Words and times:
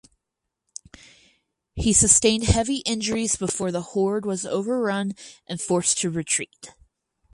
He 1.75 1.93
sustained 1.93 2.45
heavy 2.45 2.77
injuries 2.87 3.35
before 3.35 3.71
the 3.71 3.83
Horde 3.83 4.25
was 4.25 4.47
overrun 4.47 5.13
and 5.45 5.61
forced 5.61 5.99
to 5.99 6.09
retreat. 6.09 6.71